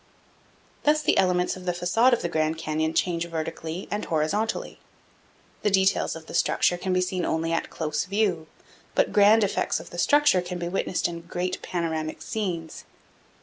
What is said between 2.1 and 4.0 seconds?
of the Grand Canyon change vertically